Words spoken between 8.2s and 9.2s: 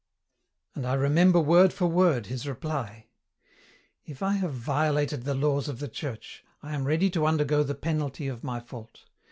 of my fault.